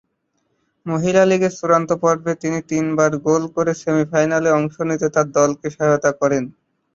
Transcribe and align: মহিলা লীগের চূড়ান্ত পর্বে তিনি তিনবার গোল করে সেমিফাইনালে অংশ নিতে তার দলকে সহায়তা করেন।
মহিলা 0.85 1.23
লীগের 1.25 1.53
চূড়ান্ত 1.59 1.89
পর্বে 2.03 2.33
তিনি 2.41 2.59
তিনবার 2.71 3.11
গোল 3.27 3.43
করে 3.55 3.71
সেমিফাইনালে 3.81 4.49
অংশ 4.59 4.75
নিতে 4.89 5.07
তার 5.15 5.27
দলকে 5.37 5.67
সহায়তা 5.75 6.11
করেন। 6.21 6.43